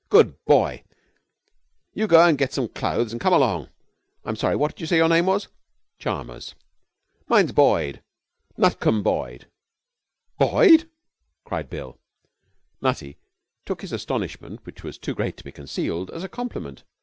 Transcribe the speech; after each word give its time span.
'Good 0.09 0.43
boy! 0.45 0.83
You 1.93 2.07
go 2.07 2.25
and 2.27 2.35
get 2.35 2.45
into 2.45 2.53
some 2.55 2.67
clothes 2.69 3.11
and 3.11 3.21
come 3.21 3.33
along. 3.33 3.69
I'm 4.25 4.35
sorry, 4.35 4.55
what 4.55 4.71
did 4.71 4.81
you 4.81 4.87
say 4.87 4.97
your 4.97 5.07
name 5.07 5.27
was?' 5.27 5.47
'Chalmers.' 5.99 6.55
'Mine's 7.29 7.51
Boyd 7.51 8.01
Nutcombe 8.57 9.03
Boyd.' 9.03 9.45
'Boyd!' 10.39 10.89
cried 11.45 11.69
Bill. 11.69 11.99
Nutty 12.81 13.19
took 13.63 13.81
his 13.81 13.93
astonishment, 13.93 14.65
which 14.65 14.83
was 14.83 14.97
too 14.97 15.13
great 15.13 15.37
to 15.37 15.43
be 15.43 15.51
concealed, 15.51 16.09
as 16.09 16.23
a 16.23 16.27
compliment. 16.29 16.83